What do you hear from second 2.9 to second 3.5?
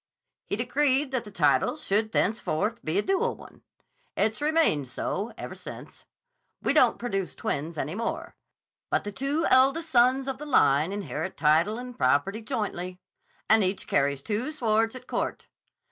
a dual